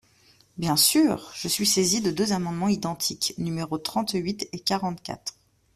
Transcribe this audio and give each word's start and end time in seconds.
Bien 0.57 0.77
sûr! 0.77 1.29
Je 1.35 1.47
suis 1.47 1.67
saisi 1.67 2.01
de 2.01 2.09
deux 2.09 2.33
amendements 2.33 2.69
identiques, 2.69 3.35
numéros 3.37 3.77
trente-huit 3.77 4.49
et 4.51 4.57
quarante-quatre. 4.59 5.35